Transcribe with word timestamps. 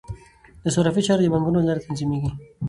د 0.63 0.65
صرافۍ 0.75 1.01
چارې 1.07 1.23
د 1.23 1.31
بانکونو 1.33 1.59
له 1.61 1.65
لارې 1.67 1.83
تنظیمیږي. 1.87 2.31